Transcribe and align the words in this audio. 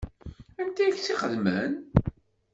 Anta 0.61 0.81
i 0.85 0.89
k-tt-ixedmen? 0.93 1.73